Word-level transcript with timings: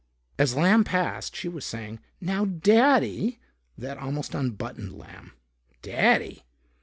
As 0.39 0.55
Lamb 0.55 0.83
passed, 0.83 1.35
she 1.35 1.47
was 1.47 1.63
saying, 1.63 1.99
"Now, 2.19 2.43
Daddy" 2.45 3.37
That 3.77 3.99
almost 3.99 4.33
unbuttoned 4.33 4.93
Lamb. 4.97 5.33
Daddy! 5.83 6.43